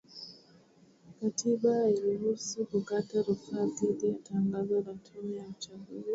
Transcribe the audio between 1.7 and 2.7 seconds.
hairuhusu